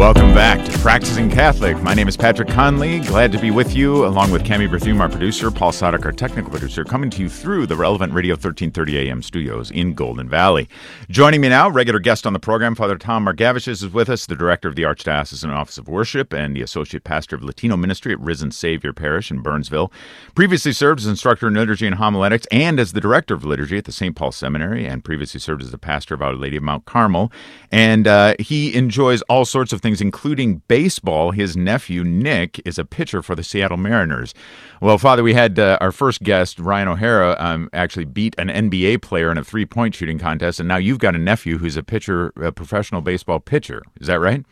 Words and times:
Welcome 0.00 0.32
back 0.32 0.69
Practicing 0.82 1.28
Catholic. 1.28 1.76
My 1.82 1.92
name 1.92 2.08
is 2.08 2.16
Patrick 2.16 2.48
Conley. 2.48 3.00
Glad 3.00 3.32
to 3.32 3.38
be 3.38 3.50
with 3.50 3.76
you, 3.76 4.06
along 4.06 4.30
with 4.30 4.44
Cami 4.44 4.66
Berthume, 4.66 4.98
our 4.98 5.10
producer, 5.10 5.50
Paul 5.50 5.72
Sadek, 5.72 6.06
our 6.06 6.10
technical 6.10 6.50
producer, 6.50 6.84
coming 6.84 7.10
to 7.10 7.20
you 7.20 7.28
through 7.28 7.66
the 7.66 7.76
relevant 7.76 8.14
Radio 8.14 8.32
1330 8.32 9.10
AM 9.10 9.22
studios 9.22 9.70
in 9.70 9.92
Golden 9.92 10.26
Valley. 10.26 10.70
Joining 11.10 11.42
me 11.42 11.50
now, 11.50 11.68
regular 11.68 12.00
guest 12.00 12.26
on 12.26 12.32
the 12.32 12.38
program, 12.38 12.74
Father 12.74 12.96
Tom 12.96 13.26
Margevicius 13.26 13.82
is 13.82 13.88
with 13.88 14.08
us, 14.08 14.24
the 14.24 14.34
director 14.34 14.68
of 14.68 14.74
the 14.74 14.84
Archdiocesan 14.84 15.54
Office 15.54 15.76
of 15.76 15.86
Worship 15.86 16.32
and 16.32 16.56
the 16.56 16.62
associate 16.62 17.04
pastor 17.04 17.36
of 17.36 17.42
Latino 17.42 17.76
Ministry 17.76 18.12
at 18.12 18.20
Risen 18.20 18.50
Savior 18.50 18.94
Parish 18.94 19.30
in 19.30 19.42
Burnsville. 19.42 19.92
Previously 20.34 20.72
served 20.72 21.00
as 21.00 21.06
instructor 21.06 21.48
in 21.48 21.54
liturgy 21.54 21.86
and 21.86 21.96
homiletics 21.96 22.46
and 22.50 22.80
as 22.80 22.94
the 22.94 23.02
director 23.02 23.34
of 23.34 23.44
liturgy 23.44 23.76
at 23.76 23.84
the 23.84 23.92
St. 23.92 24.16
Paul 24.16 24.32
Seminary, 24.32 24.86
and 24.86 25.04
previously 25.04 25.40
served 25.40 25.62
as 25.62 25.72
the 25.72 25.78
pastor 25.78 26.14
of 26.14 26.22
Our 26.22 26.32
Lady 26.32 26.56
of 26.56 26.62
Mount 26.62 26.86
Carmel. 26.86 27.30
And 27.70 28.08
uh, 28.08 28.34
he 28.38 28.74
enjoys 28.74 29.20
all 29.22 29.44
sorts 29.44 29.74
of 29.74 29.82
things, 29.82 30.00
including 30.00 30.62
baseball. 30.70 31.32
His 31.32 31.56
nephew, 31.56 32.04
Nick, 32.04 32.62
is 32.64 32.78
a 32.78 32.84
pitcher 32.84 33.22
for 33.22 33.34
the 33.34 33.42
Seattle 33.42 33.76
Mariners. 33.76 34.34
Well, 34.80 34.98
Father, 34.98 35.24
we 35.24 35.34
had 35.34 35.58
uh, 35.58 35.76
our 35.80 35.90
first 35.90 36.22
guest, 36.22 36.60
Ryan 36.60 36.86
O'Hara, 36.86 37.34
um, 37.40 37.68
actually 37.72 38.04
beat 38.04 38.36
an 38.38 38.46
NBA 38.46 39.02
player 39.02 39.32
in 39.32 39.36
a 39.36 39.42
three 39.42 39.66
point 39.66 39.96
shooting 39.96 40.16
contest, 40.20 40.60
and 40.60 40.68
now 40.68 40.76
you've 40.76 41.00
got 41.00 41.16
a 41.16 41.18
nephew 41.18 41.58
who's 41.58 41.76
a 41.76 41.82
pitcher, 41.82 42.28
a 42.36 42.52
professional 42.52 43.00
baseball 43.00 43.40
pitcher. 43.40 43.82
Is 44.00 44.06
that 44.06 44.20
right? 44.20 44.44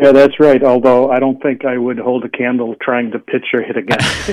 Yeah, 0.00 0.10
that's 0.10 0.40
right. 0.40 0.60
Although 0.62 1.10
I 1.10 1.20
don't 1.20 1.40
think 1.40 1.64
I 1.64 1.78
would 1.78 1.98
hold 1.98 2.24
a 2.24 2.28
candle 2.28 2.74
trying 2.80 3.12
to 3.12 3.20
pitch 3.20 3.46
or 3.52 3.62
hit 3.62 3.76
against. 3.76 4.28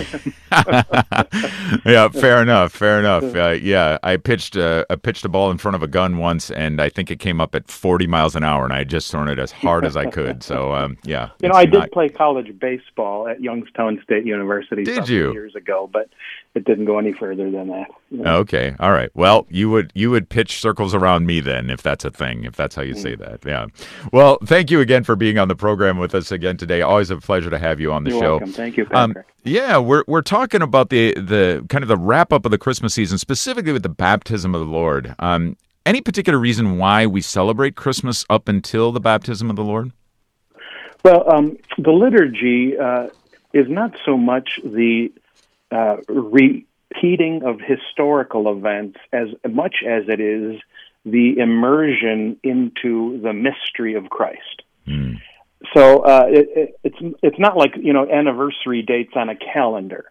yeah, 1.85 2.07
fair 2.09 2.41
enough. 2.41 2.71
Fair 2.71 2.99
enough. 2.99 3.35
Uh, 3.35 3.57
yeah, 3.61 3.99
I 4.01 4.17
pitched 4.17 4.57
uh, 4.57 4.85
I 4.89 4.95
pitched 4.95 5.23
a 5.23 5.29
ball 5.29 5.51
in 5.51 5.59
front 5.59 5.75
of 5.75 5.83
a 5.83 5.87
gun 5.87 6.17
once, 6.17 6.49
and 6.49 6.81
I 6.81 6.89
think 6.89 7.11
it 7.11 7.19
came 7.19 7.39
up 7.39 7.53
at 7.53 7.69
40 7.69 8.07
miles 8.07 8.35
an 8.35 8.43
hour, 8.43 8.63
and 8.63 8.73
I 8.73 8.79
had 8.79 8.89
just 8.89 9.11
thrown 9.11 9.27
it 9.27 9.37
as 9.37 9.51
hard 9.51 9.85
as 9.85 9.95
I 9.95 10.07
could. 10.09 10.41
So, 10.43 10.73
um, 10.73 10.97
yeah. 11.03 11.29
You 11.41 11.49
know, 11.49 11.55
I 11.55 11.65
did 11.65 11.79
not... 11.79 11.91
play 11.91 12.09
college 12.09 12.57
baseball 12.57 13.27
at 13.27 13.39
Youngstown 13.39 14.01
State 14.03 14.25
University. 14.25 14.83
Did 14.83 15.07
you 15.07 15.31
years 15.31 15.55
ago? 15.55 15.87
But 15.91 16.09
it 16.53 16.65
didn't 16.65 16.85
go 16.85 16.99
any 16.99 17.13
further 17.13 17.49
than 17.49 17.67
that. 17.69 17.87
Okay, 18.27 18.75
all 18.79 18.91
right. 18.91 19.09
Well, 19.13 19.47
you 19.49 19.69
would 19.69 19.91
you 19.95 20.11
would 20.11 20.27
pitch 20.27 20.59
circles 20.59 20.93
around 20.93 21.25
me 21.25 21.39
then, 21.39 21.69
if 21.69 21.81
that's 21.81 22.03
a 22.03 22.11
thing, 22.11 22.43
if 22.43 22.55
that's 22.55 22.75
how 22.75 22.81
you 22.81 22.93
say 22.93 23.15
mm. 23.15 23.19
that. 23.19 23.39
Yeah. 23.45 23.67
Well, 24.11 24.37
thank 24.43 24.69
you 24.69 24.81
again 24.81 25.03
for 25.03 25.15
being 25.15 25.37
on 25.37 25.47
the 25.47 25.55
program 25.55 25.97
with 25.97 26.13
us 26.13 26.31
again 26.31 26.57
today. 26.57 26.81
Always 26.81 27.09
a 27.09 27.17
pleasure 27.17 27.49
to 27.49 27.57
have 27.57 27.79
you 27.79 27.93
on 27.93 28.03
the 28.03 28.11
You're 28.11 28.19
show. 28.19 28.31
Welcome. 28.31 28.51
Thank 28.51 28.75
you. 28.75 28.85
Um, 28.91 29.15
yeah, 29.43 29.77
we're 29.77 30.03
we're 30.07 30.21
talking 30.21 30.61
about 30.61 30.89
the 30.89 31.13
the 31.13 31.65
kind 31.69 31.83
of 31.83 31.87
the 31.87 31.97
wrap 31.97 32.33
up 32.33 32.43
of 32.43 32.51
the 32.51 32.57
Christmas 32.57 32.93
season, 32.93 33.17
specifically 33.17 33.71
with 33.71 33.83
the 33.83 33.89
baptism 33.89 34.53
of 34.53 34.59
the 34.61 34.67
Lord. 34.67 35.15
Um, 35.19 35.55
any 35.85 36.01
particular 36.01 36.37
reason 36.37 36.77
why 36.77 37.07
we 37.07 37.21
celebrate 37.21 37.75
Christmas 37.75 38.25
up 38.29 38.47
until 38.47 38.91
the 38.91 38.99
baptism 38.99 39.49
of 39.49 39.55
the 39.55 39.63
Lord? 39.63 39.91
Well, 41.03 41.31
um, 41.33 41.57
the 41.77 41.91
liturgy 41.91 42.77
uh, 42.77 43.07
is 43.53 43.67
not 43.67 43.97
so 44.05 44.17
much 44.17 44.59
the 44.63 45.11
uh, 45.71 45.97
repeating 46.07 47.43
of 47.43 47.59
historical 47.59 48.51
events 48.51 48.97
as 49.11 49.27
much 49.49 49.77
as 49.87 50.03
it 50.07 50.19
is 50.19 50.61
the 51.05 51.37
immersion 51.39 52.37
into 52.43 53.19
the 53.21 53.33
mystery 53.33 53.95
of 53.95 54.09
Christ. 54.09 54.61
Mm. 54.87 55.19
So 55.75 55.99
uh, 55.99 56.25
it, 56.27 56.49
it, 56.55 56.79
it's 56.83 57.15
it's 57.21 57.39
not 57.39 57.55
like 57.55 57.73
you 57.77 57.93
know 57.93 58.09
anniversary 58.09 58.81
dates 58.81 59.13
on 59.15 59.29
a 59.29 59.35
calendar. 59.35 60.05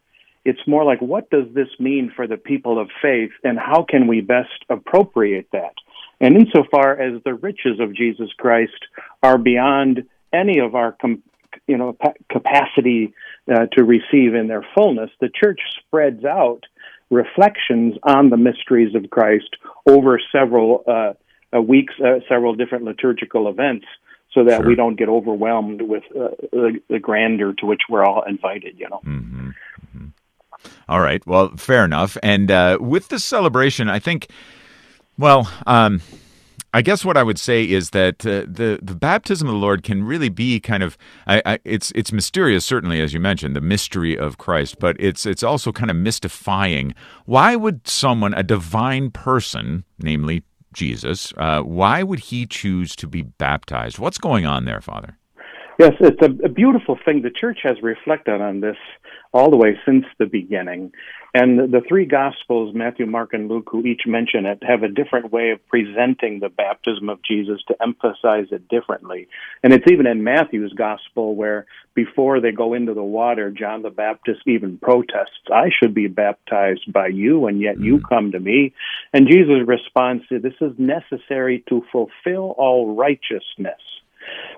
It's 0.45 0.61
more 0.67 0.85
like 0.85 1.01
what 1.01 1.29
does 1.31 1.47
this 1.55 1.69
mean 1.79 2.13
for 2.15 2.27
the 2.27 2.37
people 2.37 2.81
of 2.81 2.89
faith, 3.03 3.33
and 3.45 3.59
how 3.59 3.85
can 3.89 4.07
we 4.07 4.21
best 4.21 4.65
appropriate 4.69 5.49
that? 5.53 5.75
And 6.21 6.37
insofar 6.37 6.99
as 7.01 7.23
the 7.25 7.35
riches 7.35 7.81
of 7.81 7.95
Jesus 7.95 8.31
Christ 8.39 8.87
are 9.23 9.39
beyond 9.39 10.05
any 10.33 10.59
of 10.61 10.75
our 10.75 10.93
com- 10.93 11.23
you 11.71 11.77
know 11.79 11.97
capacity 12.31 13.15
uh, 13.51 13.67
to 13.73 13.85
receive 13.85 14.35
in 14.35 14.49
their 14.49 14.67
fullness, 14.75 15.11
the 15.21 15.31
church 15.33 15.61
spreads 15.79 16.25
out 16.25 16.65
reflections 17.11 17.95
on 18.03 18.31
the 18.31 18.37
mysteries 18.37 18.95
of 18.95 19.09
Christ 19.11 19.57
over 19.89 20.21
several 20.33 20.85
uh, 20.87 21.13
uh, 21.57 21.61
weeks, 21.61 21.95
uh, 22.05 22.21
several 22.29 22.55
different 22.55 22.85
liturgical 22.85 23.49
events, 23.49 23.87
so 24.33 24.45
that 24.45 24.61
sure. 24.61 24.69
we 24.69 24.75
don't 24.75 24.97
get 24.97 25.09
overwhelmed 25.09 25.83
with 25.83 26.05
uh, 26.11 26.29
the, 26.53 26.81
the, 26.89 26.99
grandeur 26.99 27.53
to 27.59 27.67
which 27.67 27.83
we're 27.89 28.05
all 28.05 28.23
invited. 28.23 28.79
You 28.79 28.89
know. 28.91 29.01
Mm-hmm. 29.05 29.49
Mm-hmm. 29.49 30.07
All 30.89 31.01
right. 31.01 31.25
Well, 31.27 31.57
fair 31.57 31.85
enough. 31.85 32.17
And 32.23 32.51
uh, 32.51 32.79
with 32.81 33.09
the 33.09 33.19
celebration, 33.19 33.89
I 33.89 34.01
think, 34.01 34.29
well. 35.17 35.51
Um, 35.67 36.01
I 36.73 36.83
guess 36.83 37.05
what 37.05 37.17
I 37.17 37.23
would 37.25 37.39
say 37.39 37.69
is 37.69 37.91
that 37.91 38.25
uh, 38.25 38.47
the 38.47 38.79
the 38.81 38.95
baptism 38.95 39.49
of 39.49 39.55
the 39.55 39.59
Lord 39.59 39.83
can 39.83 40.05
really 40.05 40.29
be 40.29 40.61
kind 40.61 40.83
of 40.83 40.97
I, 41.27 41.43
I, 41.45 41.59
it's 41.65 41.91
it's 41.97 42.13
mysterious, 42.13 42.65
certainly 42.65 43.01
as 43.01 43.13
you 43.13 43.19
mentioned, 43.19 43.57
the 43.57 43.61
mystery 43.61 44.17
of 44.17 44.39
Christ, 44.39 44.79
but 44.79 44.97
it's 45.01 45.27
it's 45.27 45.43
also 45.43 45.73
kind 45.73 45.91
of 45.91 45.97
mystifying. 45.97 46.95
Why 47.27 47.57
would 47.57 47.89
someone, 47.89 48.35
a 48.35 48.45
divine 48.45 49.11
person, 49.11 49.85
namely 49.99 50.45
Jesus, 50.73 51.33
uh, 51.37 51.63
why 51.63 52.05
would 52.05 52.21
he 52.21 52.47
choose 52.47 52.95
to 52.97 53.09
be 53.09 53.23
baptized? 53.23 53.99
What's 53.99 54.19
going 54.19 54.47
on 54.47 54.65
there, 54.65 54.81
Father? 54.81 55.17
Yes, 55.81 55.95
it's 55.99 56.21
a, 56.23 56.45
a 56.45 56.49
beautiful 56.49 56.99
thing. 57.05 57.23
The 57.23 57.31
church 57.31 57.61
has 57.63 57.79
reflected 57.83 58.41
on 58.41 58.61
this 58.61 58.77
all 59.33 59.51
the 59.51 59.57
way 59.57 59.79
since 59.87 60.05
the 60.19 60.27
beginning. 60.27 60.93
And 61.33 61.73
the 61.73 61.83
three 61.89 62.07
Gospels, 62.07 62.75
Matthew, 62.75 63.07
Mark, 63.07 63.33
and 63.35 63.49
Luke, 63.49 63.69
who 63.71 63.85
each 63.85 64.03
mention 64.07 64.47
it, 64.47 64.63
have 64.67 64.83
a 64.83 64.89
different 64.89 65.33
way 65.33 65.51
of 65.51 65.67
presenting 65.69 66.41
the 66.41 66.49
baptism 66.49 67.09
of 67.09 67.21
Jesus 67.23 67.61
to 67.69 67.77
emphasize 67.81 68.47
it 68.51 68.69
differently. 68.69 69.29
And 69.63 69.73
it's 69.73 69.91
even 69.91 70.07
in 70.07 70.25
Matthew's 70.25 70.73
Gospel 70.73 71.37
where 71.37 71.67
before 71.95 72.41
they 72.41 72.51
go 72.51 72.75
into 72.75 72.95
the 72.95 73.05
water, 73.05 73.51
John 73.51 73.83
the 73.83 73.91
Baptist 73.91 74.41
even 74.47 74.79
protests, 74.79 75.47
I 75.53 75.71
should 75.71 75.95
be 75.95 76.09
baptized 76.09 76.93
by 76.93 77.09
you, 77.09 77.47
and 77.47 77.61
yet 77.61 77.81
you 77.81 77.99
mm. 77.99 78.09
come 78.09 78.33
to 78.33 78.41
me. 78.41 78.75
And 79.13 79.29
Jesus 79.29 79.67
responds 79.67 80.27
to 80.29 80.41
this 80.41 80.55
is 80.61 80.73
necessary 80.79 81.63
to 81.69 81.85
fulfill 81.93 82.55
all 82.59 82.97
righteousness. 82.97 83.81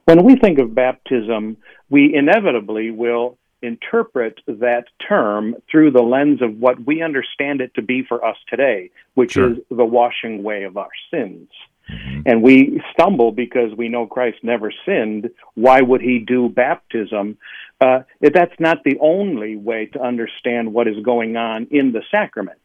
When 0.04 0.24
we 0.24 0.36
think 0.36 0.58
of 0.58 0.74
baptism, 0.74 1.56
we 1.90 2.14
inevitably 2.14 2.90
will 2.90 3.38
interpret 3.62 4.40
that 4.46 4.84
term 5.06 5.54
through 5.70 5.90
the 5.92 6.02
lens 6.02 6.42
of 6.42 6.58
what 6.58 6.84
we 6.84 7.02
understand 7.02 7.60
it 7.60 7.74
to 7.74 7.82
be 7.82 8.02
for 8.02 8.24
us 8.24 8.36
today, 8.48 8.90
which 9.14 9.32
sure. 9.32 9.52
is 9.52 9.58
the 9.70 9.84
washing 9.84 10.40
away 10.40 10.64
of 10.64 10.76
our 10.76 10.90
sins. 11.10 11.48
Mm-hmm. 11.90 12.20
And 12.26 12.42
we 12.42 12.82
stumble 12.92 13.32
because 13.32 13.72
we 13.76 13.88
know 13.88 14.06
Christ 14.06 14.38
never 14.42 14.72
sinned. 14.86 15.30
Why 15.54 15.80
would 15.80 16.00
he 16.00 16.18
do 16.18 16.48
baptism? 16.48 17.38
Uh, 17.80 18.00
that's 18.20 18.58
not 18.60 18.84
the 18.84 18.98
only 19.00 19.56
way 19.56 19.86
to 19.86 20.00
understand 20.00 20.72
what 20.72 20.86
is 20.86 21.02
going 21.04 21.36
on 21.36 21.66
in 21.70 21.92
the 21.92 22.02
sacrament. 22.10 22.60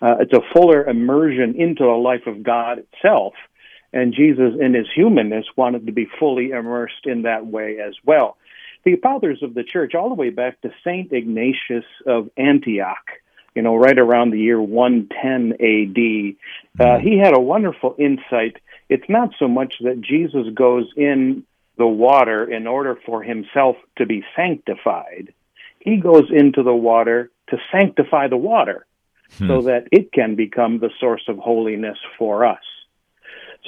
Uh, 0.00 0.16
it's 0.20 0.32
a 0.32 0.40
fuller 0.52 0.84
immersion 0.84 1.54
into 1.56 1.84
the 1.84 1.90
life 1.90 2.26
of 2.26 2.42
God 2.42 2.78
itself. 2.78 3.34
And 3.92 4.14
Jesus, 4.14 4.54
in 4.60 4.72
his 4.72 4.86
humanness, 4.94 5.44
wanted 5.56 5.86
to 5.86 5.92
be 5.92 6.06
fully 6.18 6.50
immersed 6.50 7.06
in 7.06 7.22
that 7.22 7.46
way 7.46 7.78
as 7.80 7.94
well 8.04 8.36
the 8.84 8.96
fathers 8.96 9.42
of 9.42 9.54
the 9.54 9.64
church, 9.64 9.94
all 9.94 10.08
the 10.08 10.14
way 10.14 10.30
back 10.30 10.60
to 10.62 10.70
Saint 10.84 11.12
Ignatius 11.12 11.84
of 12.06 12.30
Antioch, 12.36 13.10
you 13.54 13.62
know, 13.62 13.76
right 13.76 13.98
around 13.98 14.30
the 14.30 14.38
year 14.38 14.60
110 14.60 15.52
AD, 15.52 15.58
uh, 15.58 16.98
mm-hmm. 16.98 17.06
he 17.06 17.18
had 17.18 17.36
a 17.36 17.40
wonderful 17.40 17.94
insight. 17.98 18.56
It's 18.88 19.08
not 19.08 19.30
so 19.38 19.48
much 19.48 19.74
that 19.80 20.00
Jesus 20.00 20.46
goes 20.54 20.86
in 20.96 21.44
the 21.80 21.86
water 21.86 22.44
in 22.44 22.66
order 22.66 22.94
for 23.06 23.22
himself 23.22 23.74
to 23.96 24.04
be 24.04 24.22
sanctified, 24.36 25.32
he 25.80 25.96
goes 25.96 26.30
into 26.30 26.62
the 26.62 26.74
water 26.74 27.30
to 27.48 27.56
sanctify 27.72 28.28
the 28.28 28.36
water 28.36 28.86
hmm. 29.38 29.48
so 29.48 29.62
that 29.62 29.88
it 29.90 30.12
can 30.12 30.36
become 30.36 30.78
the 30.78 30.90
source 31.00 31.22
of 31.26 31.38
holiness 31.38 31.96
for 32.18 32.44
us. 32.44 32.62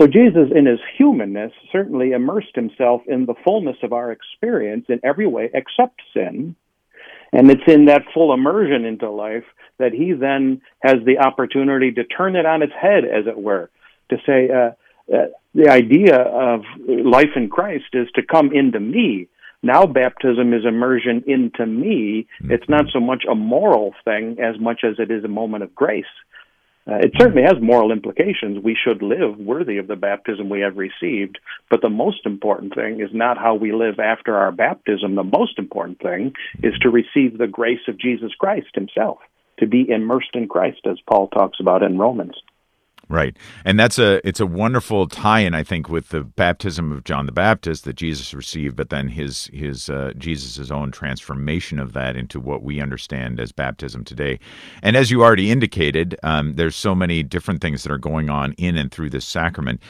So 0.01 0.07
Jesus, 0.07 0.49
in 0.55 0.67
his 0.67 0.81
humanness, 0.97 1.53
certainly 1.71 2.12
immersed 2.12 2.55
himself 2.55 3.03
in 3.06 3.27
the 3.27 3.35
fullness 3.44 3.77
of 3.83 3.93
our 3.93 4.11
experience 4.11 4.87
in 4.89 5.00
every 5.05 5.27
way 5.27 5.50
except 5.53 6.00
sin. 6.15 6.56
And 7.33 7.50
it's 7.50 7.62
in 7.67 7.87
that 7.87 8.03
full 8.12 8.33
immersion 8.33 8.85
into 8.85 9.11
life 9.11 9.44
that 9.79 9.93
he 9.93 10.12
then 10.12 10.61
has 10.83 10.97
the 11.05 11.19
opportunity 11.19 11.91
to 11.93 12.05
turn 12.05 12.37
it 12.37 12.47
on 12.47 12.62
its 12.62 12.73
head, 12.81 13.05
as 13.05 13.27
it 13.27 13.39
were, 13.39 13.71
to 14.11 14.17
say, 14.27 14.49
uh, 14.50 14.71
uh, 15.12 15.27
the 15.55 15.69
idea 15.69 16.17
of 16.17 16.62
life 16.88 17.35
in 17.37 17.49
Christ 17.49 17.87
is 17.93 18.09
to 18.15 18.23
come 18.23 18.50
into 18.53 18.81
me. 18.81 19.29
Now 19.62 19.87
baptism 19.87 20.53
is 20.53 20.65
immersion 20.67 21.25
into 21.27 21.67
me. 21.67 22.27
It's 22.45 22.69
not 22.69 22.87
so 22.93 23.00
much 23.00 23.25
a 23.31 23.35
moral 23.35 23.95
thing 24.05 24.38
as 24.41 24.61
much 24.61 24.81
as 24.85 24.97
it 24.99 25.11
is 25.11 25.25
a 25.25 25.29
moment 25.29 25.62
of 25.62 25.75
grace. 25.75 26.05
Uh, 26.87 26.96
it 26.96 27.12
certainly 27.19 27.43
has 27.43 27.62
moral 27.62 27.93
implications. 27.93 28.62
We 28.62 28.76
should 28.76 29.02
live 29.02 29.38
worthy 29.38 29.79
of 29.79 29.87
the 29.87 29.96
baptism 29.96 30.49
we 30.49 30.61
have 30.61 30.76
received. 30.76 31.38
But 31.70 31.81
the 31.81 31.88
most 31.88 32.26
important 32.26 32.75
thing 32.75 33.00
is 33.00 33.11
not 33.12 33.38
how 33.38 33.55
we 33.55 33.73
live 33.73 34.00
after 34.00 34.37
our 34.37 34.50
baptism. 34.50 35.14
The 35.14 35.23
most 35.23 35.58
important 35.58 36.00
thing 36.00 36.32
is 36.62 36.75
to 36.81 36.90
receive 36.90 37.38
the 37.38 37.46
grace 37.46 37.87
of 37.87 37.99
Jesus 37.99 38.32
Christ 38.38 38.75
himself, 38.75 39.19
to 39.61 39.67
be 39.67 39.88
immersed 39.88 40.34
in 40.34 40.49
Christ, 40.49 40.81
as 40.84 40.99
Paul 41.08 41.29
talks 41.29 41.61
about 41.61 41.84
in 41.84 41.99
Romans. 41.99 42.34
Right, 43.12 43.37
and 43.67 43.79
that's 43.79 43.99
a 43.99 44.26
it's 44.26 44.41
a 44.41 44.47
wonderful 44.47 45.06
tie-in, 45.06 45.53
I 45.53 45.62
think, 45.62 45.91
with 45.91 46.09
the 46.09 46.23
baptism 46.23 46.91
of 46.91 47.05
John 47.05 47.26
the 47.26 47.32
Baptist 47.32 47.85
that 47.85 47.93
Jesus 47.93 48.32
received, 48.32 48.75
but 48.75 48.88
then 48.88 49.09
his 49.09 49.50
his 49.53 49.91
uh, 49.91 50.14
Jesus's 50.17 50.70
own 50.70 50.93
transformation 50.93 51.79
of 51.79 51.93
that 51.93 52.17
into 52.17 52.41
what 52.41 52.62
we 52.62 52.81
understand 52.81 53.38
as 53.38 53.53
baptism 53.53 54.03
today. 54.03 54.41
And 54.82 54.97
as 54.97 55.11
you 55.11 55.23
already 55.23 55.50
indicated, 55.50 56.19
um, 56.23 56.55
there's 56.55 56.75
so 56.75 56.94
many 56.94 57.23
different 57.23 57.61
things 57.61 57.82
that 57.82 57.93
are 57.93 57.99
going 57.99 58.31
on 58.31 58.55
in 58.55 58.79
and 58.79 58.91
through 58.91 59.11
this 59.11 59.26
sacrament. 59.26 59.82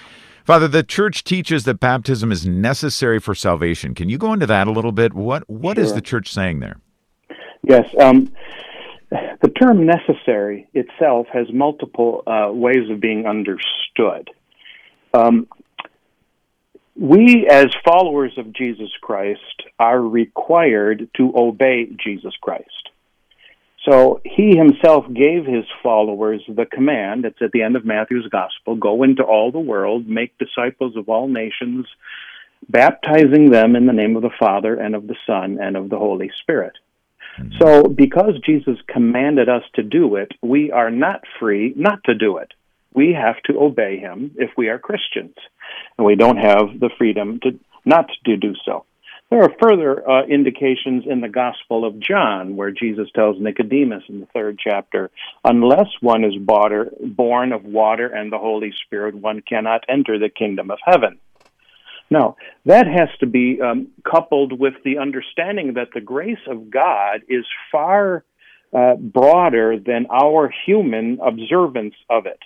Father, 0.44 0.66
the 0.66 0.82
church 0.82 1.22
teaches 1.22 1.62
that 1.62 1.78
baptism 1.78 2.32
is 2.32 2.44
necessary 2.44 3.20
for 3.20 3.36
salvation. 3.36 3.94
Can 3.94 4.08
you 4.08 4.18
go 4.18 4.32
into 4.32 4.46
that 4.46 4.66
a 4.66 4.72
little 4.72 4.90
bit? 4.90 5.12
What 5.12 5.48
what 5.48 5.76
sure. 5.76 5.84
is 5.84 5.94
the 5.94 6.00
church 6.00 6.32
saying 6.32 6.58
there? 6.58 6.80
Yes. 7.62 7.88
Um, 8.00 8.32
the 9.42 9.48
term 9.48 9.86
necessary 9.86 10.68
itself 10.72 11.26
has 11.32 11.46
multiple 11.52 12.22
uh, 12.26 12.50
ways 12.52 12.90
of 12.90 13.00
being 13.00 13.26
understood. 13.26 14.30
Um, 15.12 15.46
we, 16.96 17.46
as 17.50 17.66
followers 17.84 18.32
of 18.38 18.52
Jesus 18.52 18.90
Christ, 19.00 19.62
are 19.78 20.00
required 20.00 21.08
to 21.16 21.32
obey 21.36 21.88
Jesus 22.02 22.34
Christ. 22.40 22.90
So 23.88 24.20
he 24.24 24.56
himself 24.56 25.06
gave 25.12 25.44
his 25.44 25.64
followers 25.82 26.42
the 26.46 26.66
command, 26.66 27.24
it's 27.24 27.42
at 27.42 27.50
the 27.52 27.62
end 27.62 27.74
of 27.76 27.84
Matthew's 27.84 28.28
gospel 28.28 28.76
go 28.76 29.02
into 29.02 29.24
all 29.24 29.50
the 29.50 29.58
world, 29.58 30.06
make 30.06 30.38
disciples 30.38 30.96
of 30.96 31.08
all 31.08 31.26
nations, 31.26 31.86
baptizing 32.68 33.50
them 33.50 33.74
in 33.74 33.86
the 33.86 33.92
name 33.92 34.14
of 34.14 34.22
the 34.22 34.30
Father 34.38 34.74
and 34.74 34.94
of 34.94 35.08
the 35.08 35.16
Son 35.26 35.58
and 35.60 35.76
of 35.76 35.88
the 35.90 35.98
Holy 35.98 36.30
Spirit. 36.40 36.74
Mm-hmm. 37.38 37.58
So, 37.60 37.84
because 37.84 38.34
Jesus 38.44 38.76
commanded 38.88 39.48
us 39.48 39.62
to 39.74 39.82
do 39.82 40.16
it, 40.16 40.32
we 40.42 40.70
are 40.70 40.90
not 40.90 41.22
free 41.40 41.72
not 41.76 42.04
to 42.04 42.14
do 42.14 42.38
it. 42.38 42.52
We 42.94 43.14
have 43.14 43.42
to 43.44 43.58
obey 43.58 43.98
him 43.98 44.32
if 44.36 44.50
we 44.56 44.68
are 44.68 44.78
Christians, 44.78 45.34
and 45.96 46.06
we 46.06 46.14
don't 46.14 46.36
have 46.36 46.78
the 46.78 46.90
freedom 46.98 47.40
to 47.42 47.58
not 47.84 48.06
to 48.26 48.36
do 48.36 48.54
so. 48.64 48.84
There 49.32 49.42
are 49.42 49.56
further 49.62 50.06
uh, 50.06 50.26
indications 50.26 51.04
in 51.08 51.22
the 51.22 51.28
Gospel 51.28 51.86
of 51.86 51.98
John 51.98 52.54
where 52.54 52.70
Jesus 52.70 53.08
tells 53.14 53.40
Nicodemus 53.40 54.02
in 54.10 54.20
the 54.20 54.26
third 54.26 54.58
chapter, 54.62 55.10
unless 55.42 55.86
one 56.02 56.22
is 56.22 56.34
born 56.36 57.52
of 57.52 57.64
water 57.64 58.08
and 58.08 58.30
the 58.30 58.38
Holy 58.38 58.74
Spirit, 58.84 59.14
one 59.14 59.40
cannot 59.40 59.84
enter 59.88 60.18
the 60.18 60.28
kingdom 60.28 60.70
of 60.70 60.80
heaven. 60.84 61.18
Now, 62.12 62.36
that 62.66 62.86
has 62.86 63.08
to 63.20 63.26
be 63.26 63.60
um, 63.60 63.88
coupled 64.08 64.58
with 64.58 64.74
the 64.84 64.98
understanding 64.98 65.74
that 65.74 65.88
the 65.94 66.00
grace 66.00 66.44
of 66.48 66.70
God 66.70 67.22
is 67.28 67.44
far 67.70 68.24
uh, 68.72 68.94
broader 68.94 69.78
than 69.78 70.06
our 70.10 70.52
human 70.66 71.18
observance 71.22 71.94
of 72.08 72.26
it. 72.26 72.38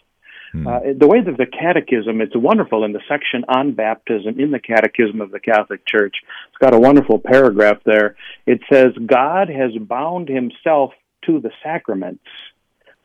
Hmm. 0.52 0.66
Uh, 0.66 0.80
the 0.98 1.06
way 1.06 1.20
that 1.20 1.36
the 1.36 1.46
catechism, 1.46 2.20
it's 2.20 2.36
wonderful 2.36 2.84
in 2.84 2.92
the 2.92 3.00
section 3.08 3.44
on 3.48 3.72
baptism 3.72 4.38
in 4.38 4.50
the 4.50 4.58
catechism 4.58 5.20
of 5.20 5.30
the 5.30 5.40
Catholic 5.40 5.86
Church. 5.86 6.16
It's 6.48 6.58
got 6.58 6.74
a 6.74 6.78
wonderful 6.78 7.18
paragraph 7.18 7.78
there. 7.84 8.16
It 8.46 8.60
says, 8.72 8.92
God 9.04 9.48
has 9.48 9.72
bound 9.80 10.28
himself 10.28 10.92
to 11.26 11.40
the 11.40 11.50
sacraments, 11.62 12.24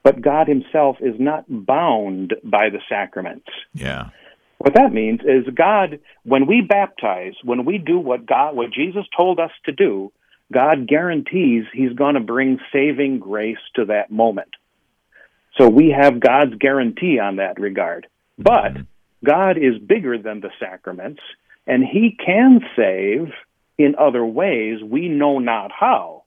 but 0.03 0.21
God 0.21 0.47
himself 0.47 0.97
is 0.99 1.15
not 1.19 1.45
bound 1.47 2.35
by 2.43 2.69
the 2.69 2.81
sacraments. 2.89 3.47
Yeah. 3.73 4.09
What 4.61 4.75
that 4.75 4.93
means 4.93 5.21
is 5.21 5.51
God, 5.55 5.99
when 6.21 6.45
we 6.45 6.61
baptize, 6.61 7.33
when 7.43 7.65
we 7.65 7.79
do 7.79 7.97
what 7.97 8.27
God, 8.27 8.55
what 8.55 8.71
Jesus 8.71 9.05
told 9.17 9.39
us 9.39 9.49
to 9.65 9.71
do, 9.71 10.11
God 10.53 10.87
guarantees 10.87 11.65
He's 11.73 11.93
going 11.93 12.13
to 12.13 12.19
bring 12.19 12.59
saving 12.71 13.17
grace 13.17 13.57
to 13.75 13.85
that 13.85 14.11
moment. 14.11 14.49
So 15.57 15.67
we 15.67 15.89
have 15.89 16.19
God's 16.19 16.53
guarantee 16.59 17.17
on 17.17 17.37
that 17.37 17.59
regard. 17.59 18.05
But 18.37 18.73
God 19.25 19.57
is 19.57 19.79
bigger 19.79 20.19
than 20.19 20.41
the 20.41 20.51
sacraments, 20.59 21.21
and 21.65 21.83
He 21.83 22.15
can 22.23 22.61
save 22.75 23.33
in 23.79 23.95
other 23.97 24.23
ways 24.23 24.77
we 24.83 25.09
know 25.09 25.39
not 25.39 25.71
how. 25.71 26.20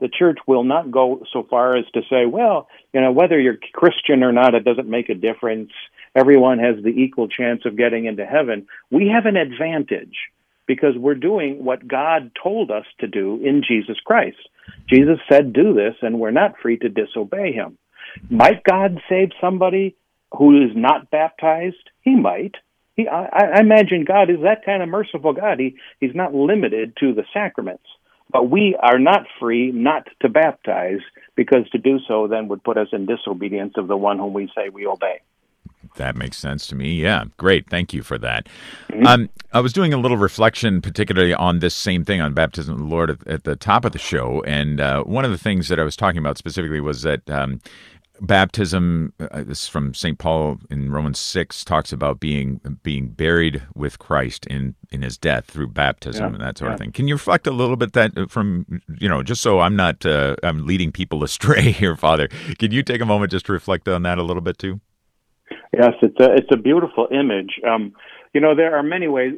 The 0.00 0.08
church 0.08 0.38
will 0.46 0.64
not 0.64 0.90
go 0.90 1.22
so 1.32 1.46
far 1.48 1.76
as 1.76 1.84
to 1.94 2.02
say, 2.10 2.26
well, 2.26 2.68
you 2.92 3.00
know, 3.00 3.12
whether 3.12 3.38
you're 3.38 3.58
Christian 3.72 4.22
or 4.22 4.32
not, 4.32 4.54
it 4.54 4.64
doesn't 4.64 4.88
make 4.88 5.08
a 5.08 5.14
difference 5.14 5.70
everyone 6.14 6.58
has 6.58 6.82
the 6.82 6.90
equal 6.90 7.28
chance 7.28 7.62
of 7.64 7.76
getting 7.76 8.06
into 8.06 8.24
heaven. 8.24 8.66
We 8.90 9.08
have 9.14 9.26
an 9.26 9.36
advantage 9.36 10.16
because 10.66 10.96
we're 10.96 11.14
doing 11.14 11.64
what 11.64 11.86
God 11.86 12.30
told 12.42 12.70
us 12.70 12.86
to 13.00 13.06
do 13.06 13.40
in 13.44 13.62
Jesus 13.66 13.98
Christ. 14.04 14.38
Jesus 14.88 15.18
said, 15.30 15.52
do 15.52 15.74
this, 15.74 15.94
and 16.02 16.18
we're 16.18 16.30
not 16.30 16.58
free 16.62 16.78
to 16.78 16.88
disobey 16.88 17.52
him. 17.52 17.78
Might 18.30 18.64
God 18.64 19.00
save 19.08 19.30
somebody 19.40 19.96
who 20.36 20.64
is 20.64 20.70
not 20.74 21.10
baptized? 21.10 21.90
He 22.00 22.14
might. 22.14 22.54
He, 22.96 23.08
I, 23.08 23.56
I 23.56 23.60
imagine 23.60 24.04
God 24.06 24.30
is 24.30 24.40
that 24.42 24.64
kind 24.64 24.82
of 24.82 24.88
merciful 24.88 25.32
God. 25.32 25.58
He, 25.58 25.76
he's 26.00 26.14
not 26.14 26.34
limited 26.34 26.96
to 27.00 27.12
the 27.12 27.24
sacraments. 27.32 27.84
But 28.34 28.50
we 28.50 28.76
are 28.82 28.98
not 28.98 29.26
free 29.38 29.70
not 29.70 30.08
to 30.22 30.28
baptize 30.28 30.98
because 31.36 31.70
to 31.70 31.78
do 31.78 32.00
so 32.08 32.26
then 32.26 32.48
would 32.48 32.64
put 32.64 32.76
us 32.76 32.88
in 32.92 33.06
disobedience 33.06 33.74
of 33.76 33.86
the 33.86 33.96
one 33.96 34.18
whom 34.18 34.32
we 34.32 34.50
say 34.56 34.70
we 34.70 34.88
obey. 34.88 35.20
That 35.98 36.16
makes 36.16 36.36
sense 36.36 36.66
to 36.66 36.74
me. 36.74 36.94
Yeah, 36.94 37.26
great. 37.36 37.70
Thank 37.70 37.94
you 37.94 38.02
for 38.02 38.18
that. 38.18 38.48
Mm-hmm. 38.90 39.06
Um, 39.06 39.30
I 39.52 39.60
was 39.60 39.72
doing 39.72 39.94
a 39.94 39.98
little 39.98 40.16
reflection, 40.16 40.82
particularly 40.82 41.32
on 41.32 41.60
this 41.60 41.76
same 41.76 42.04
thing 42.04 42.20
on 42.20 42.34
baptism 42.34 42.74
of 42.74 42.80
the 42.80 42.86
Lord 42.86 43.10
at, 43.10 43.24
at 43.28 43.44
the 43.44 43.54
top 43.54 43.84
of 43.84 43.92
the 43.92 44.00
show, 44.00 44.42
and 44.44 44.80
uh, 44.80 45.04
one 45.04 45.24
of 45.24 45.30
the 45.30 45.38
things 45.38 45.68
that 45.68 45.78
I 45.78 45.84
was 45.84 45.94
talking 45.94 46.18
about 46.18 46.36
specifically 46.36 46.80
was 46.80 47.02
that. 47.02 47.30
Um, 47.30 47.60
baptism 48.20 49.12
uh, 49.18 49.42
this 49.42 49.64
is 49.64 49.68
from 49.68 49.92
st 49.92 50.18
paul 50.18 50.58
in 50.70 50.90
romans 50.90 51.18
6 51.18 51.64
talks 51.64 51.92
about 51.92 52.20
being 52.20 52.60
being 52.82 53.08
buried 53.08 53.62
with 53.74 53.98
christ 53.98 54.46
in 54.46 54.74
in 54.90 55.02
his 55.02 55.18
death 55.18 55.46
through 55.46 55.66
baptism 55.66 56.28
yeah, 56.28 56.34
and 56.34 56.40
that 56.40 56.56
sort 56.58 56.70
yeah. 56.70 56.74
of 56.74 56.80
thing 56.80 56.92
can 56.92 57.08
you 57.08 57.14
reflect 57.14 57.46
a 57.46 57.50
little 57.50 57.76
bit 57.76 57.92
that 57.92 58.16
uh, 58.16 58.26
from 58.26 58.82
you 59.00 59.08
know 59.08 59.22
just 59.22 59.42
so 59.42 59.60
i'm 59.60 59.74
not 59.74 60.06
uh, 60.06 60.36
i'm 60.42 60.64
leading 60.66 60.92
people 60.92 61.24
astray 61.28 61.72
here 61.72 61.96
father 61.96 62.28
can 62.58 62.70
you 62.70 62.82
take 62.82 63.00
a 63.00 63.06
moment 63.06 63.32
just 63.32 63.46
to 63.46 63.52
reflect 63.52 63.88
on 63.88 64.02
that 64.02 64.18
a 64.18 64.22
little 64.22 64.42
bit 64.42 64.58
too 64.58 64.80
Yes, 65.76 65.94
it's 66.02 66.20
a 66.20 66.32
it's 66.32 66.48
a 66.52 66.56
beautiful 66.56 67.08
image. 67.10 67.60
Um, 67.66 67.94
you 68.32 68.40
know, 68.40 68.54
there 68.54 68.76
are 68.76 68.82
many 68.82 69.08
ways. 69.08 69.34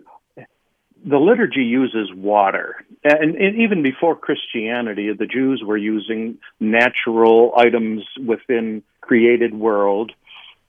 The 1.08 1.19
liturgy 1.19 1.62
uses 1.62 2.12
water, 2.12 2.85
and, 3.05 3.37
and 3.37 3.62
even 3.62 3.85
before 3.85 4.17
Christianity, 4.17 5.12
the 5.17 5.26
Jews 5.26 5.62
were 5.64 5.76
using 5.76 6.38
natural 6.58 7.53
items 7.56 8.03
within 8.25 8.82
created 9.00 9.55
world 9.55 10.11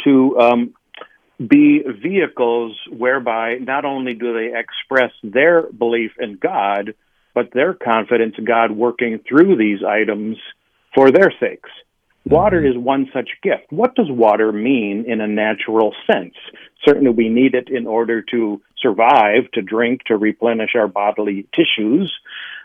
to 0.04 0.38
um, 0.40 0.74
be 1.40 1.82
vehicles 1.82 2.78
whereby 2.92 3.56
not 3.56 3.84
only 3.84 4.14
do 4.14 4.34
they 4.34 4.58
express 4.58 5.12
their 5.24 5.64
belief 5.72 6.12
in 6.20 6.38
God, 6.38 6.94
but 7.34 7.52
their 7.54 7.74
confidence 7.74 8.36
in 8.38 8.46
God 8.46 8.72
working 8.72 9.20
through 9.28 9.58
these 9.58 9.80
items 9.84 10.38
for 10.94 11.12
their 11.12 11.34
sakes. 11.40 11.70
Water 12.30 12.66
is 12.66 12.78
one 12.78 13.10
such 13.14 13.30
gift. 13.42 13.68
What 13.70 13.96
does 13.96 14.08
water 14.10 14.52
mean 14.52 15.06
in 15.08 15.22
a 15.22 15.28
natural 15.28 15.94
sense? 16.12 16.34
Certainly, 16.86 17.12
we 17.12 17.30
need 17.30 17.56
it 17.56 17.70
in 17.70 17.88
order 17.88 18.22
to 18.32 18.62
survive, 18.82 19.50
to 19.54 19.62
drink, 19.62 20.04
to 20.08 20.18
replenish 20.18 20.72
our 20.76 20.90
bodily 20.90 21.48
tissues. 21.54 22.14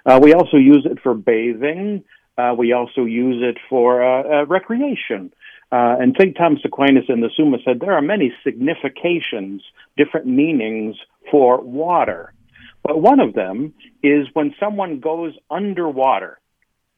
Uh, 0.05 0.19
we 0.21 0.35
also 0.35 0.57
use 0.57 0.85
it 0.91 0.99
for 1.01 1.15
bathing. 1.15 2.03
Uh, 2.37 2.55
we 2.59 2.73
also 2.73 3.05
use 3.05 3.41
it 3.41 3.59
for 3.69 4.03
uh, 4.03 4.41
uh 4.43 4.47
recreation. 4.47 5.33
Uh, 5.71 5.97
and 6.01 6.17
St. 6.19 6.37
Thomas 6.37 6.61
Aquinas 6.65 7.05
in 7.09 7.21
the 7.21 7.31
Summa 7.37 7.59
said 7.65 7.79
there 7.79 7.95
are 7.95 8.03
many 8.03 8.33
significations, 8.43 9.63
different 9.97 10.27
meanings 10.27 10.97
for 11.31 11.61
water. 11.61 12.35
But 12.83 13.01
one 13.01 13.21
of 13.21 13.35
them 13.35 13.75
is 14.03 14.27
when 14.33 14.55
someone 14.59 14.99
goes 14.99 15.35
underwater 15.51 16.41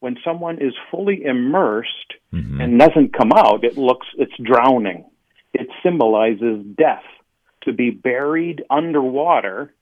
when 0.04 0.18
someone 0.22 0.60
is 0.60 0.74
fully 0.90 1.24
immersed 1.24 2.12
mm-hmm. 2.30 2.60
and 2.60 2.78
doesn't 2.78 3.16
come 3.16 3.32
out, 3.32 3.64
it 3.64 3.78
looks 3.78 4.06
it's 4.18 4.36
drowning. 4.36 5.06
It 5.54 5.68
symbolizes 5.82 6.62
death. 6.76 7.04
To 7.62 7.72
be 7.72 7.88
buried 7.88 8.62
underwater 8.68 9.72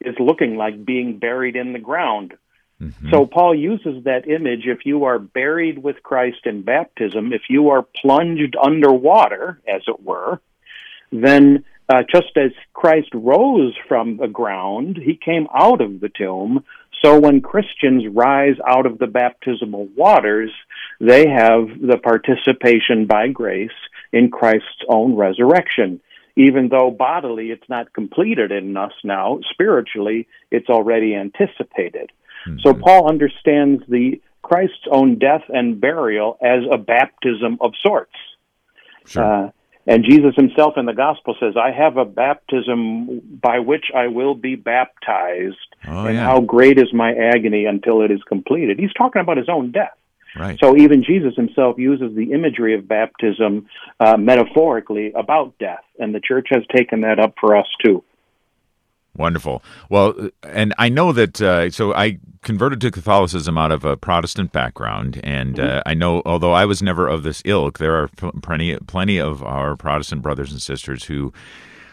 is 0.00 0.14
looking 0.20 0.54
like 0.56 0.84
being 0.84 1.18
buried 1.18 1.56
in 1.56 1.72
the 1.72 1.80
ground. 1.80 2.34
Mm-hmm. 2.80 3.10
So 3.10 3.26
Paul 3.26 3.52
uses 3.56 4.04
that 4.04 4.28
image 4.28 4.66
if 4.66 4.86
you 4.86 5.06
are 5.06 5.18
buried 5.18 5.82
with 5.82 6.04
Christ 6.04 6.46
in 6.46 6.62
baptism, 6.62 7.32
if 7.32 7.42
you 7.50 7.70
are 7.70 7.82
plunged 7.82 8.54
underwater, 8.54 9.60
as 9.66 9.82
it 9.88 10.00
were, 10.04 10.40
then 11.10 11.64
uh, 11.88 12.02
just 12.08 12.36
as 12.36 12.52
Christ 12.74 13.08
rose 13.12 13.74
from 13.88 14.18
the 14.18 14.28
ground, 14.28 14.98
he 15.04 15.16
came 15.16 15.48
out 15.52 15.80
of 15.80 15.98
the 15.98 16.10
tomb. 16.10 16.64
So 17.04 17.20
when 17.20 17.42
Christians 17.42 18.04
rise 18.10 18.56
out 18.66 18.86
of 18.86 18.98
the 18.98 19.06
baptismal 19.06 19.88
waters, 19.94 20.50
they 21.00 21.28
have 21.28 21.68
the 21.80 21.98
participation 22.02 23.06
by 23.06 23.28
grace 23.28 23.70
in 24.12 24.30
Christ's 24.30 24.84
own 24.88 25.14
resurrection. 25.14 26.00
Even 26.36 26.68
though 26.68 26.90
bodily 26.90 27.50
it's 27.50 27.68
not 27.68 27.92
completed 27.92 28.50
in 28.50 28.76
us 28.76 28.92
now, 29.04 29.38
spiritually 29.50 30.26
it's 30.50 30.70
already 30.70 31.14
anticipated. 31.14 32.10
Mm-hmm. 32.46 32.60
So 32.62 32.72
Paul 32.72 33.08
understands 33.08 33.82
the 33.86 34.20
Christ's 34.40 34.86
own 34.90 35.18
death 35.18 35.42
and 35.48 35.80
burial 35.80 36.38
as 36.42 36.62
a 36.72 36.78
baptism 36.78 37.58
of 37.60 37.72
sorts. 37.82 38.16
Sure. 39.06 39.24
Uh, 39.24 39.50
And 39.86 40.04
Jesus 40.04 40.34
himself 40.34 40.74
in 40.78 40.86
the 40.86 40.94
gospel 40.94 41.36
says, 41.38 41.54
I 41.56 41.70
have 41.70 41.96
a 41.98 42.04
baptism 42.04 43.20
by 43.42 43.58
which 43.58 43.86
I 43.94 44.08
will 44.08 44.34
be 44.34 44.56
baptized, 44.56 45.56
Oh, 45.86 46.06
and 46.06 46.14
yeah. 46.16 46.24
how 46.24 46.40
great 46.40 46.78
is 46.78 46.92
my 46.92 47.12
agony 47.12 47.66
until 47.66 48.00
it 48.02 48.10
is 48.10 48.22
completed. 48.26 48.78
He's 48.78 48.92
talking 48.94 49.20
about 49.20 49.36
his 49.36 49.48
own 49.48 49.72
death. 49.72 49.92
Right. 50.36 50.58
So 50.58 50.76
even 50.76 51.04
Jesus 51.04 51.36
himself 51.36 51.78
uses 51.78 52.16
the 52.16 52.32
imagery 52.32 52.74
of 52.74 52.88
baptism 52.88 53.66
uh, 54.00 54.16
metaphorically 54.16 55.12
about 55.14 55.56
death, 55.58 55.84
and 55.98 56.14
the 56.14 56.20
church 56.20 56.48
has 56.50 56.62
taken 56.74 57.02
that 57.02 57.20
up 57.20 57.34
for 57.40 57.54
us 57.56 57.66
too. 57.84 58.02
Wonderful. 59.16 59.62
Well, 59.88 60.30
and 60.42 60.74
I 60.78 60.88
know 60.88 61.12
that. 61.12 61.40
Uh, 61.40 61.70
so 61.70 61.94
I 61.94 62.18
converted 62.42 62.80
to 62.80 62.90
Catholicism 62.90 63.56
out 63.56 63.70
of 63.70 63.84
a 63.84 63.96
Protestant 63.96 64.52
background, 64.52 65.20
and 65.22 65.58
uh, 65.58 65.82
I 65.86 65.94
know, 65.94 66.22
although 66.26 66.52
I 66.52 66.64
was 66.64 66.82
never 66.82 67.06
of 67.06 67.22
this 67.22 67.40
ilk, 67.44 67.78
there 67.78 67.94
are 67.94 68.08
plenty, 68.42 68.76
plenty 68.86 69.18
of 69.18 69.42
our 69.42 69.76
Protestant 69.76 70.22
brothers 70.22 70.50
and 70.50 70.60
sisters 70.60 71.04
who 71.04 71.32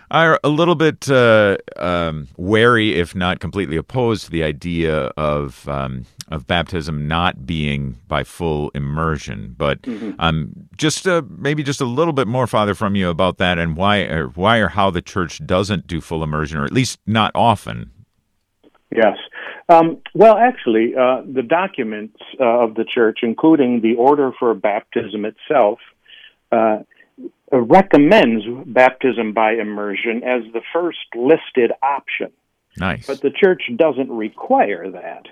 are 0.09 0.39
a 0.43 0.49
little 0.49 0.75
bit 0.75 1.09
uh, 1.09 1.57
um, 1.77 2.27
wary, 2.37 2.99
if 2.99 3.15
not 3.15 3.39
completely 3.39 3.77
opposed, 3.77 4.25
to 4.25 4.31
the 4.31 4.43
idea 4.43 5.05
of 5.15 5.67
um, 5.69 6.05
of 6.31 6.47
baptism 6.47 7.07
not 7.07 7.45
being 7.45 7.99
by 8.07 8.23
full 8.23 8.71
immersion. 8.73 9.55
But 9.57 9.79
um, 10.19 10.51
just 10.77 11.07
uh, 11.07 11.21
maybe 11.29 11.63
just 11.63 11.81
a 11.81 11.85
little 11.85 12.13
bit 12.13 12.27
more, 12.27 12.47
Father, 12.47 12.73
from 12.73 12.95
you 12.95 13.09
about 13.09 13.37
that, 13.37 13.59
and 13.59 13.75
why 13.75 13.99
or 13.99 14.27
why 14.27 14.57
or 14.57 14.69
how 14.69 14.89
the 14.89 15.01
Church 15.01 15.45
doesn't 15.45 15.87
do 15.87 16.01
full 16.01 16.23
immersion, 16.23 16.59
or 16.59 16.65
at 16.65 16.71
least 16.71 16.99
not 17.05 17.31
often. 17.35 17.91
Yes. 18.95 19.17
Um, 19.69 20.01
well, 20.13 20.37
actually, 20.37 20.95
uh, 20.95 21.21
the 21.25 21.43
documents 21.43 22.17
uh, 22.39 22.43
of 22.43 22.75
the 22.75 22.83
church, 22.83 23.19
including 23.23 23.81
the 23.81 23.95
order 23.95 24.31
for 24.37 24.53
baptism 24.53 25.23
itself, 25.23 25.79
uh, 26.51 26.79
recommends 27.51 28.43
baptism 28.65 29.33
by 29.33 29.53
immersion 29.53 30.23
as 30.23 30.43
the 30.51 30.61
first 30.73 30.99
listed 31.15 31.71
option. 31.81 32.31
Nice. 32.77 33.07
But 33.07 33.21
the 33.21 33.31
church 33.31 33.63
doesn't 33.75 34.09
require 34.11 34.91
that. 34.91 35.25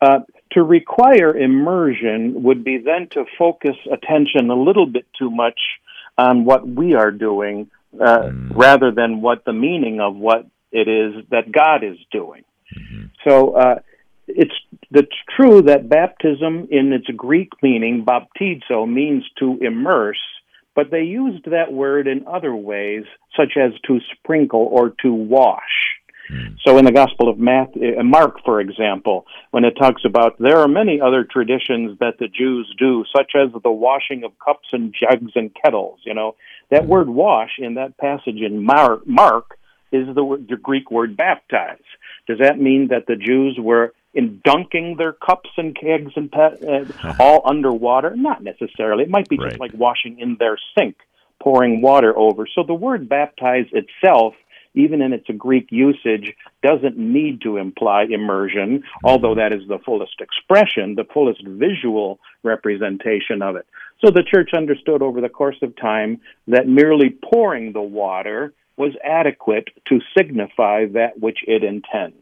Uh, 0.00 0.20
to 0.52 0.62
require 0.62 1.36
immersion 1.36 2.42
would 2.42 2.64
be 2.64 2.78
then 2.78 3.08
to 3.12 3.24
focus 3.38 3.76
attention 3.90 4.50
a 4.50 4.60
little 4.60 4.86
bit 4.86 5.06
too 5.18 5.30
much 5.30 5.60
on 6.18 6.44
what 6.44 6.66
we 6.66 6.94
are 6.94 7.10
doing 7.10 7.70
uh, 8.00 8.30
rather 8.50 8.90
than 8.90 9.20
what 9.20 9.44
the 9.44 9.52
meaning 9.52 10.00
of 10.00 10.16
what 10.16 10.46
it 10.72 10.88
is 10.88 11.24
that 11.30 11.50
God 11.50 11.82
is 11.82 11.98
doing. 12.12 12.44
So 13.26 13.56
uh, 13.56 13.80
it's 14.28 14.54
it's 14.92 15.16
true 15.36 15.62
that 15.62 15.88
baptism, 15.88 16.68
in 16.70 16.92
its 16.92 17.06
Greek 17.16 17.50
meaning, 17.62 18.04
baptizo, 18.04 18.88
means 18.88 19.24
to 19.38 19.58
immerse, 19.60 20.20
but 20.74 20.90
they 20.90 21.02
used 21.02 21.44
that 21.46 21.72
word 21.72 22.06
in 22.06 22.26
other 22.26 22.54
ways, 22.54 23.04
such 23.36 23.52
as 23.56 23.72
to 23.86 23.98
sprinkle 24.14 24.68
or 24.70 24.90
to 25.02 25.12
wash. 25.12 25.60
So 26.64 26.78
in 26.78 26.84
the 26.84 26.92
Gospel 26.92 27.28
of 27.28 27.38
uh, 27.38 28.02
Mark, 28.02 28.36
for 28.44 28.60
example, 28.60 29.26
when 29.50 29.64
it 29.64 29.72
talks 29.72 30.02
about 30.04 30.38
there 30.38 30.58
are 30.58 30.68
many 30.68 31.00
other 31.00 31.24
traditions 31.24 31.98
that 32.00 32.18
the 32.18 32.28
Jews 32.28 32.72
do, 32.78 33.04
such 33.16 33.32
as 33.34 33.50
the 33.62 33.70
washing 33.70 34.24
of 34.24 34.32
cups 34.38 34.68
and 34.72 34.94
jugs 34.94 35.32
and 35.34 35.50
kettles, 35.54 36.00
you 36.04 36.14
know, 36.14 36.36
that 36.70 36.86
word 36.86 37.08
wash 37.08 37.58
in 37.58 37.74
that 37.74 37.96
passage 37.98 38.40
in 38.40 38.62
Mark, 38.62 39.06
Mark 39.06 39.58
is 39.92 40.14
the, 40.14 40.24
word, 40.24 40.46
the 40.48 40.56
Greek 40.56 40.90
word 40.90 41.16
baptize. 41.16 41.78
Does 42.26 42.38
that 42.38 42.60
mean 42.60 42.88
that 42.88 43.06
the 43.06 43.16
Jews 43.16 43.58
were 43.58 43.92
in 44.14 44.40
dunking 44.44 44.96
their 44.96 45.12
cups 45.12 45.50
and 45.56 45.74
kegs 45.74 46.12
and 46.16 46.30
pa- 46.30 46.56
uh, 46.66 47.14
all 47.18 47.42
underwater? 47.44 48.14
Not 48.14 48.42
necessarily. 48.42 49.04
It 49.04 49.10
might 49.10 49.28
be 49.28 49.36
just 49.36 49.58
like 49.58 49.72
washing 49.74 50.18
in 50.20 50.36
their 50.38 50.58
sink, 50.76 50.96
pouring 51.42 51.80
water 51.80 52.16
over. 52.16 52.46
So 52.54 52.62
the 52.62 52.74
word 52.74 53.08
baptize 53.08 53.66
itself, 53.72 54.34
even 54.74 55.02
in 55.02 55.12
its 55.12 55.26
Greek 55.36 55.68
usage, 55.70 56.34
doesn't 56.62 56.96
need 56.96 57.40
to 57.42 57.56
imply 57.56 58.04
immersion, 58.08 58.82
although 59.04 59.34
that 59.34 59.52
is 59.52 59.66
the 59.68 59.78
fullest 59.84 60.20
expression, 60.20 60.94
the 60.94 61.06
fullest 61.12 61.44
visual 61.46 62.18
representation 62.42 63.42
of 63.42 63.56
it. 63.56 63.66
So 64.04 64.10
the 64.10 64.22
church 64.22 64.50
understood 64.56 65.02
over 65.02 65.20
the 65.20 65.28
course 65.28 65.58
of 65.62 65.76
time 65.76 66.20
that 66.46 66.66
merely 66.68 67.10
pouring 67.10 67.72
the 67.72 67.82
water 67.82 68.52
was 68.76 68.92
adequate 69.04 69.68
to 69.88 70.00
signify 70.16 70.86
that 70.86 71.20
which 71.20 71.40
it 71.46 71.62
intends. 71.62 72.16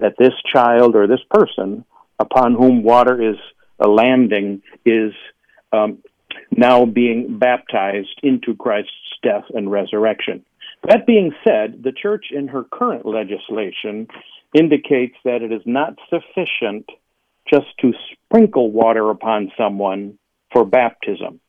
That 0.00 0.14
this 0.18 0.34
child 0.52 0.94
or 0.94 1.06
this 1.06 1.24
person 1.30 1.84
upon 2.18 2.54
whom 2.54 2.82
water 2.84 3.20
is 3.30 3.36
landing 3.78 4.62
is 4.84 5.12
um, 5.72 5.98
now 6.50 6.84
being 6.84 7.38
baptized 7.38 8.20
into 8.22 8.54
Christ's 8.54 8.92
death 9.22 9.44
and 9.52 9.70
resurrection. 9.70 10.44
That 10.88 11.06
being 11.06 11.32
said, 11.44 11.82
the 11.82 11.92
church 11.92 12.26
in 12.30 12.48
her 12.48 12.64
current 12.64 13.04
legislation 13.06 14.08
indicates 14.54 15.16
that 15.24 15.42
it 15.42 15.52
is 15.52 15.62
not 15.64 15.98
sufficient 16.08 16.88
just 17.52 17.66
to 17.80 17.92
sprinkle 18.12 18.70
water 18.70 19.10
upon 19.10 19.52
someone 19.56 20.18
for 20.52 20.64
baptism. 20.64 21.40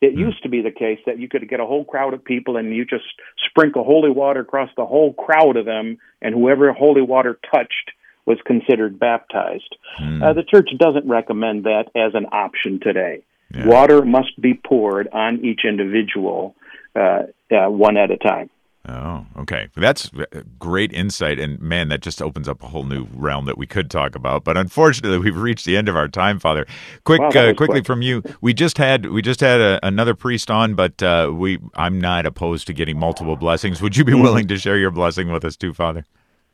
It 0.00 0.14
used 0.14 0.42
to 0.42 0.48
be 0.48 0.60
the 0.60 0.70
case 0.70 0.98
that 1.06 1.18
you 1.18 1.28
could 1.28 1.48
get 1.48 1.60
a 1.60 1.66
whole 1.66 1.84
crowd 1.84 2.12
of 2.12 2.24
people 2.24 2.56
and 2.56 2.74
you 2.74 2.84
just 2.84 3.04
sprinkle 3.48 3.84
holy 3.84 4.10
water 4.10 4.40
across 4.40 4.68
the 4.76 4.84
whole 4.84 5.14
crowd 5.14 5.56
of 5.56 5.64
them, 5.64 5.98
and 6.20 6.34
whoever 6.34 6.72
holy 6.72 7.00
water 7.00 7.38
touched 7.50 7.92
was 8.26 8.38
considered 8.46 8.98
baptized. 8.98 9.76
Uh, 10.22 10.32
the 10.32 10.42
church 10.42 10.68
doesn't 10.78 11.08
recommend 11.08 11.64
that 11.64 11.84
as 11.94 12.14
an 12.14 12.26
option 12.32 12.80
today. 12.80 13.22
Yeah. 13.54 13.66
Water 13.66 14.04
must 14.04 14.40
be 14.40 14.54
poured 14.54 15.08
on 15.12 15.44
each 15.44 15.60
individual 15.66 16.54
uh, 16.96 17.24
uh, 17.50 17.70
one 17.70 17.96
at 17.96 18.10
a 18.10 18.16
time. 18.16 18.50
Oh, 18.86 19.24
okay. 19.38 19.68
That's 19.74 20.10
great 20.58 20.92
insight, 20.92 21.38
and 21.38 21.58
man, 21.58 21.88
that 21.88 22.02
just 22.02 22.20
opens 22.20 22.48
up 22.48 22.62
a 22.62 22.66
whole 22.66 22.84
new 22.84 23.06
realm 23.14 23.46
that 23.46 23.56
we 23.56 23.66
could 23.66 23.90
talk 23.90 24.14
about. 24.14 24.44
But 24.44 24.58
unfortunately, 24.58 25.18
we've 25.24 25.36
reached 25.40 25.64
the 25.64 25.76
end 25.78 25.88
of 25.88 25.96
our 25.96 26.06
time, 26.06 26.38
Father. 26.38 26.66
Quick, 27.04 27.20
Wow, 27.22 27.28
uh, 27.28 27.54
quickly 27.54 27.66
quick. 27.80 27.86
from 27.86 28.02
you. 28.02 28.22
We 28.42 28.52
just 28.52 28.76
had 28.76 29.06
we 29.06 29.22
just 29.22 29.40
had 29.40 29.60
a, 29.60 29.80
another 29.86 30.14
priest 30.14 30.50
on, 30.50 30.74
but 30.74 31.02
uh, 31.02 31.30
we 31.34 31.58
I'm 31.74 31.98
not 31.98 32.26
opposed 32.26 32.66
to 32.66 32.74
getting 32.74 32.98
multiple 32.98 33.36
blessings. 33.36 33.80
Would 33.80 33.96
you 33.96 34.04
be 34.04 34.12
Mm-hmm. 34.12 34.22
willing 34.22 34.48
to 34.48 34.58
share 34.58 34.76
your 34.76 34.90
blessing 34.90 35.32
with 35.32 35.44
us 35.46 35.56
too, 35.56 35.72
Father? 35.72 36.04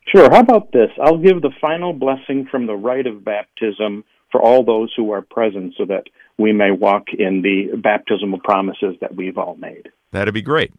Sure. 0.06 0.30
How 0.30 0.40
about 0.40 0.70
this? 0.72 0.90
I'll 1.02 1.18
give 1.18 1.42
the 1.42 1.50
final 1.60 1.92
blessing 1.92 2.46
from 2.50 2.66
the 2.66 2.74
rite 2.74 3.06
of 3.06 3.24
baptism 3.24 4.04
for 4.30 4.40
all 4.40 4.64
those 4.64 4.92
who 4.96 5.10
are 5.12 5.22
present 5.22 5.74
so 5.76 5.84
that 5.86 6.04
we 6.38 6.52
may 6.52 6.70
walk 6.70 7.08
in 7.18 7.42
the 7.42 7.76
baptismal 7.76 8.38
promises 8.44 8.94
that 9.00 9.16
we've 9.16 9.36
all 9.36 9.56
made. 9.56 9.88
That'd 10.12 10.32
be 10.34 10.42
great. 10.42 10.72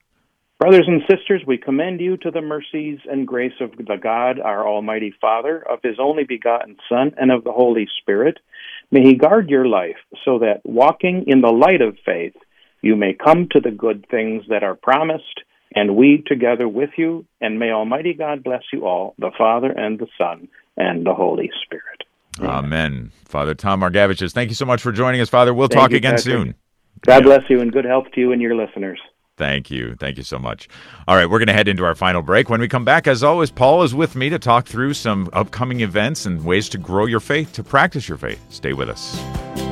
Brothers 0.62 0.86
and 0.88 1.02
sisters, 1.10 1.42
we 1.48 1.58
commend 1.58 2.00
you 2.02 2.18
to 2.18 2.30
the 2.30 2.40
mercies 2.40 3.00
and 3.10 3.26
grace 3.28 3.60
of 3.62 3.72
the 3.78 3.98
God, 3.98 4.40
our 4.40 4.68
Almighty 4.68 5.12
Father, 5.20 5.68
of 5.68 5.80
His 5.82 5.96
only 6.00 6.24
begotten 6.24 6.78
Son, 6.88 7.16
and 7.18 7.32
of 7.32 7.44
the 7.44 7.52
Holy 7.52 7.88
Spirit. 8.00 8.38
May 8.92 9.02
He 9.02 9.16
guard 9.16 9.50
your 9.50 9.66
life 9.66 9.96
so 10.24 10.38
that, 10.38 10.62
walking 10.64 11.24
in 11.26 11.42
the 11.42 11.48
light 11.48 11.82
of 11.82 11.98
faith, 12.06 12.36
you 12.84 12.96
may 12.96 13.16
come 13.16 13.48
to 13.50 13.60
the 13.60 13.72
good 13.72 14.06
things 14.12 14.44
that 14.50 14.62
are 14.62 14.76
promised, 14.76 15.42
and 15.74 15.96
we 15.96 16.24
together 16.28 16.68
with 16.68 16.92
you. 16.96 17.26
And 17.42 17.58
may 17.58 17.72
Almighty 17.72 18.14
God 18.14 18.44
bless 18.44 18.62
you 18.72 18.86
all, 18.86 19.16
the 19.18 19.32
Father 19.36 19.72
and 19.72 19.98
the 19.98 20.10
Son 20.16 20.48
and 20.78 21.04
the 21.04 21.16
Holy 21.16 21.50
Spirit. 21.66 22.04
Amen. 22.40 23.12
Father 23.26 23.56
Tom 23.56 23.82
Margevicius, 23.82 24.32
thank 24.32 24.50
you 24.50 24.56
so 24.56 24.66
much 24.66 24.84
for 24.84 24.92
joining 24.92 25.22
us, 25.22 25.30
Father. 25.30 25.56
We'll 25.56 25.70
Thank 25.70 25.82
talk 25.82 25.90
you, 25.90 25.98
again 25.98 26.18
Patrick. 26.18 26.24
soon. 26.24 26.56
God 27.04 27.26
Yeah. 27.26 27.38
bless 27.38 27.50
you 27.50 27.62
and 27.62 27.72
good 27.72 27.86
health 27.86 28.12
to 28.14 28.22
you 28.22 28.32
and 28.32 28.40
your 28.40 28.54
listeners. 28.54 29.00
Thank 29.42 29.72
you. 29.72 29.96
Thank 29.96 30.18
you 30.18 30.24
so 30.24 30.38
much. 30.38 30.70
All 31.08 31.16
right, 31.16 31.28
we're 31.28 31.40
going 31.40 31.48
to 31.48 31.54
head 31.54 31.68
into 31.68 31.84
our 31.84 31.96
final 31.96 32.22
break. 32.22 32.48
When 32.48 32.62
we 32.62 32.68
come 32.68 32.86
back, 32.86 33.08
as 33.08 33.24
always, 33.24 33.50
Paul 33.50 33.82
is 33.82 33.96
with 33.96 34.16
me 34.16 34.30
to 34.30 34.38
talk 34.38 34.68
through 34.68 34.94
some 34.94 35.32
upcoming 35.34 35.80
events 35.80 36.28
and 36.28 36.46
ways 36.46 36.70
to 36.70 36.78
grow 36.78 37.08
your 37.08 37.20
faith, 37.20 37.52
to 37.54 37.64
practice 37.64 38.08
your 38.08 38.20
faith. 38.20 38.40
Stay 38.50 38.74
with 38.74 38.88
us. 38.88 39.71